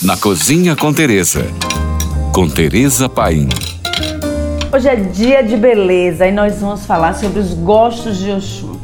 Na 0.00 0.16
Cozinha 0.16 0.76
com 0.76 0.92
Tereza. 0.92 1.44
Com 2.32 2.48
Tereza 2.48 3.08
Paim. 3.08 3.48
Hoje 4.72 4.88
é 4.88 4.94
dia 4.94 5.42
de 5.42 5.56
beleza 5.56 6.24
e 6.24 6.30
nós 6.30 6.60
vamos 6.60 6.86
falar 6.86 7.14
sobre 7.14 7.40
os 7.40 7.52
gostos 7.52 8.16
de 8.16 8.30
Oxum, 8.30 8.78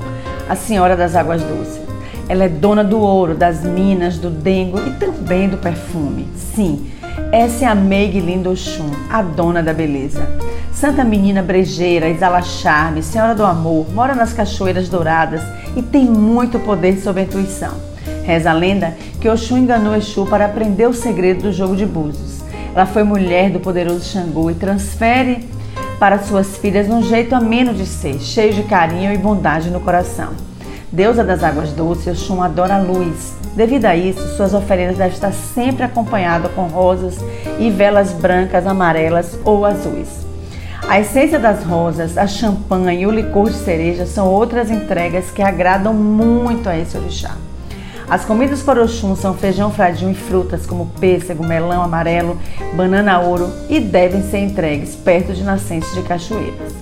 a 0.49 0.57
Senhora 0.57 0.97
das 0.97 1.15
Águas 1.15 1.41
Doces. 1.41 1.81
Ela 2.29 2.45
é 2.45 2.49
dona 2.49 2.83
do 2.83 2.99
ouro, 2.99 3.37
das 3.37 3.63
minas, 3.63 4.19
do 4.19 4.29
dengo 4.29 4.81
e 4.85 4.91
também 4.95 5.49
do 5.49 5.57
perfume. 5.57 6.27
Sim, 6.53 6.91
essa 7.31 7.65
é 7.65 7.69
a 7.69 7.77
Meg 7.77 8.19
Linda 8.19 8.51
Oxum, 8.51 8.91
a 9.09 9.23
dona 9.23 9.63
da 9.63 9.73
beleza. 9.73 10.29
Santa 10.73 11.05
menina 11.05 11.43
brejeira, 11.43 12.09
exala 12.09 12.43
charme, 12.43 13.05
senhora 13.05 13.37
do 13.37 13.45
amor, 13.45 13.87
mora 13.95 14.17
nas 14.17 14.33
cachoeiras 14.33 14.89
douradas 14.89 15.43
e 15.77 15.83
tem 15.83 16.07
muito 16.07 16.59
poder 16.59 16.99
sobre 16.99 17.23
a 17.23 17.25
intuição. 17.25 17.94
Reza 18.25 18.51
a 18.51 18.55
lenda 18.55 18.97
que 19.21 19.29
Oxum 19.29 19.59
enganou 19.59 19.95
Exu 19.95 20.25
para 20.27 20.47
aprender 20.47 20.87
o 20.89 20.95
segredo 20.95 21.43
do 21.43 21.53
jogo 21.53 21.77
de 21.77 21.85
búzios. 21.85 22.43
Ela 22.75 22.87
foi 22.87 23.05
mulher 23.05 23.51
do 23.51 23.61
poderoso 23.61 24.05
Xangô 24.05 24.51
e 24.51 24.55
transfere 24.55 25.47
para 25.99 26.19
suas 26.19 26.57
filhas 26.57 26.89
um 26.89 27.03
jeito 27.03 27.35
ameno 27.35 27.75
de 27.75 27.85
ser, 27.85 28.19
cheio 28.19 28.55
de 28.55 28.63
carinho 28.63 29.13
e 29.13 29.19
bondade 29.19 29.69
no 29.69 29.79
coração. 29.79 30.31
Deusa 30.91 31.23
das 31.23 31.45
águas 31.45 31.73
doces, 31.73 32.23
Oxum 32.23 32.43
adora 32.43 32.77
a 32.77 32.83
luz. 32.83 33.35
Devido 33.55 33.85
a 33.85 33.95
isso, 33.95 34.37
suas 34.37 34.55
oferendas 34.55 34.97
devem 34.97 35.13
estar 35.13 35.33
sempre 35.33 35.83
acompanhadas 35.83 36.51
com 36.53 36.63
rosas 36.63 37.19
e 37.59 37.71
velas 37.71 38.13
brancas, 38.13 38.67
amarelas 38.67 39.39
ou 39.45 39.67
azuis. 39.67 40.25
A 40.89 40.99
essência 40.99 41.39
das 41.39 41.63
rosas, 41.63 42.17
a 42.17 42.27
champanhe 42.27 43.03
e 43.03 43.07
o 43.07 43.11
licor 43.11 43.51
de 43.51 43.57
cereja 43.57 44.07
são 44.07 44.29
outras 44.29 44.71
entregas 44.71 45.31
que 45.31 45.43
agradam 45.43 45.93
muito 45.93 46.69
a 46.69 46.79
esse 46.79 46.97
orixá. 46.97 47.37
As 48.09 48.25
comidas 48.25 48.63
para 48.63 48.83
Oxum 48.83 49.17
são 49.17 49.35
feijão 49.35 49.71
fradinho 49.71 50.13
e 50.13 50.15
frutas 50.15 50.67
como 50.67 50.87
pêssego, 51.01 51.45
melão 51.45 51.83
amarelo, 51.83 52.39
banana 52.75 53.19
ouro 53.21 53.51
e 53.69 53.81
devem 53.81 54.23
ser 54.23 54.39
entregues 54.39 54.95
perto 54.95 55.33
de 55.33 55.43
nascentes 55.43 55.93
de 55.95 56.03
cachoeiras. 56.03 56.75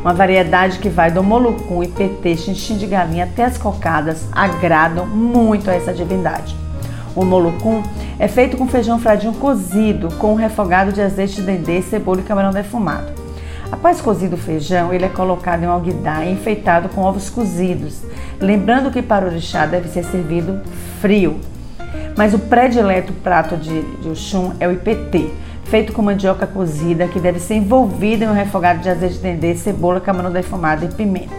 Uma 0.00 0.12
variedade 0.12 0.78
que 0.78 0.88
vai 0.88 1.10
do 1.10 1.22
molucum 1.22 1.82
e 1.82 1.88
PT, 1.88 2.36
xixim 2.36 2.76
de 2.76 2.86
galinha 2.86 3.24
até 3.24 3.44
as 3.44 3.56
cocadas 3.58 4.28
agradam 4.30 5.06
muito 5.06 5.70
a 5.70 5.74
essa 5.74 5.92
divindade. 5.92 6.54
O 7.16 7.24
molucum 7.24 7.82
é 8.18 8.28
feito 8.28 8.56
com 8.56 8.68
feijão 8.68 9.00
fradinho 9.00 9.32
cozido, 9.34 10.08
com 10.16 10.32
um 10.32 10.36
refogado 10.36 10.92
de 10.92 11.00
azeite 11.00 11.36
de 11.36 11.42
dendê, 11.42 11.82
cebola 11.82 12.20
e 12.20 12.24
camarão 12.24 12.52
defumado. 12.52 13.17
Após 13.70 14.00
cozido 14.00 14.34
o 14.34 14.38
feijão, 14.38 14.92
ele 14.94 15.04
é 15.04 15.08
colocado 15.08 15.62
em 15.62 15.66
um 15.66 15.70
alguidar 15.70 16.26
e 16.26 16.32
enfeitado 16.32 16.88
com 16.88 17.02
ovos 17.02 17.28
cozidos, 17.28 18.00
lembrando 18.40 18.90
que 18.90 19.02
para 19.02 19.26
o 19.26 19.28
orixá 19.28 19.66
deve 19.66 19.88
ser 19.88 20.04
servido 20.04 20.60
frio. 21.00 21.38
Mas 22.16 22.32
o 22.32 22.38
predileto 22.38 23.12
prato 23.12 23.56
de, 23.56 23.82
de 23.98 24.08
Oxum 24.08 24.52
é 24.58 24.66
o 24.66 24.72
IPT, 24.72 25.30
feito 25.64 25.92
com 25.92 26.00
mandioca 26.00 26.46
cozida, 26.46 27.06
que 27.06 27.20
deve 27.20 27.38
ser 27.38 27.56
envolvida 27.56 28.24
em 28.24 28.28
um 28.28 28.32
refogado 28.32 28.80
de 28.80 28.88
azeite 28.88 29.16
de 29.16 29.20
dendê, 29.20 29.54
cebola, 29.54 30.00
camarão 30.00 30.32
defumado 30.32 30.86
e 30.86 30.88
pimenta. 30.88 31.36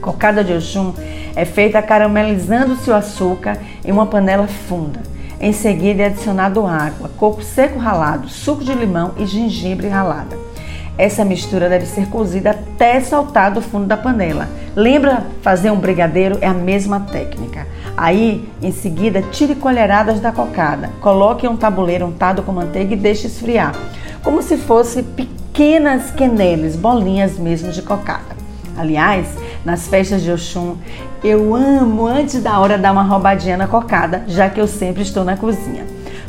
Cocada 0.00 0.44
de 0.44 0.52
Oxum 0.52 0.94
é 1.34 1.44
feita 1.44 1.82
caramelizando-se 1.82 2.90
o 2.90 2.94
açúcar 2.94 3.58
em 3.84 3.90
uma 3.90 4.06
panela 4.06 4.46
funda. 4.46 5.00
Em 5.40 5.52
seguida 5.52 6.04
é 6.04 6.06
adicionado 6.06 6.64
água, 6.64 7.10
coco 7.18 7.42
seco 7.42 7.78
ralado, 7.78 8.28
suco 8.28 8.62
de 8.62 8.72
limão 8.72 9.12
e 9.16 9.26
gengibre 9.26 9.88
ralada. 9.88 10.51
Essa 10.98 11.24
mistura 11.24 11.68
deve 11.68 11.86
ser 11.86 12.06
cozida 12.08 12.50
até 12.50 13.00
saltar 13.00 13.50
do 13.50 13.62
fundo 13.62 13.86
da 13.86 13.96
panela. 13.96 14.48
Lembra 14.76 15.24
fazer 15.40 15.70
um 15.70 15.78
brigadeiro? 15.78 16.38
É 16.40 16.46
a 16.46 16.54
mesma 16.54 17.00
técnica. 17.00 17.66
Aí, 17.96 18.48
em 18.62 18.72
seguida, 18.72 19.22
tire 19.22 19.54
colheradas 19.54 20.20
da 20.20 20.30
cocada. 20.30 20.90
Coloque 21.00 21.46
em 21.46 21.48
um 21.48 21.56
tabuleiro 21.56 22.06
untado 22.06 22.42
com 22.42 22.52
manteiga 22.52 22.94
e 22.94 22.96
deixe 22.96 23.26
esfriar, 23.26 23.74
como 24.22 24.42
se 24.42 24.56
fosse 24.56 25.02
pequenas 25.02 26.10
queneles, 26.10 26.76
bolinhas 26.76 27.38
mesmo 27.38 27.70
de 27.70 27.82
cocada. 27.82 28.32
Aliás, 28.76 29.26
nas 29.64 29.86
festas 29.88 30.22
de 30.22 30.30
Oxum, 30.30 30.76
eu 31.22 31.54
amo 31.54 32.06
antes 32.06 32.42
da 32.42 32.58
hora 32.58 32.78
dar 32.78 32.92
uma 32.92 33.02
roubadinha 33.02 33.56
na 33.56 33.66
cocada, 33.66 34.24
já 34.26 34.48
que 34.48 34.60
eu 34.60 34.66
sempre 34.66 35.02
estou 35.02 35.24
na 35.24 35.36
cozinha. 35.36 35.84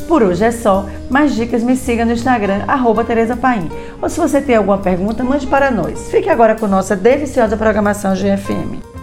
Por 0.06 0.22
hoje 0.22 0.44
é 0.44 0.50
só. 0.50 0.86
Mais 1.10 1.34
dicas 1.34 1.62
me 1.62 1.76
siga 1.76 2.04
no 2.04 2.12
Instagram, 2.12 2.64
Tereza 3.04 3.36
Paim. 3.36 3.70
Ou 4.00 4.08
se 4.08 4.20
você 4.20 4.40
tem 4.40 4.56
alguma 4.56 4.78
pergunta, 4.78 5.24
mande 5.24 5.46
para 5.46 5.70
nós. 5.70 6.10
Fique 6.10 6.28
agora 6.28 6.54
com 6.54 6.66
nossa 6.66 6.94
deliciosa 6.94 7.56
programação 7.56 8.14
GFM. 8.14 8.93